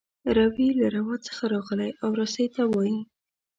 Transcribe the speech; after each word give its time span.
روي 0.37 0.67
له 0.79 0.87
روا 0.95 1.15
څخه 1.27 1.43
راغلی 1.53 1.91
او 2.03 2.09
رسۍ 2.19 2.47
ته 2.55 2.61
وايي. 2.73 2.99